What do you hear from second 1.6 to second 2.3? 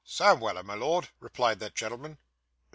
gentleman.